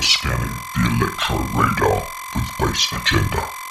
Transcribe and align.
Scanning 0.00 0.54
the 0.74 0.86
electro 0.86 1.38
radar 1.58 2.06
with 2.32 2.58
base 2.58 2.92
Agenda. 2.92 3.67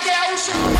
até 0.00 0.32
o 0.32 0.79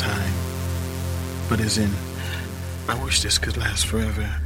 time, 0.00 0.32
but 1.50 1.60
as 1.60 1.76
in, 1.76 1.90
I 2.88 2.94
wish 3.04 3.22
this 3.22 3.36
could 3.36 3.58
last 3.58 3.86
forever. 3.86 4.39